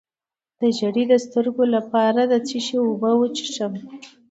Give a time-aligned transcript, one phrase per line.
[0.59, 3.73] د زیړي د سترګو لپاره د څه شي اوبه وڅښم؟